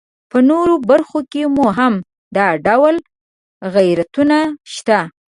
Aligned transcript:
په 0.31 0.37
نورو 0.49 0.75
برخو 0.89 1.19
کې 1.31 1.41
مو 1.55 1.65
هم 1.77 1.93
دا 2.35 2.47
ډول 2.65 2.95
غیرتونه 3.75 4.37
شته. 4.73 4.99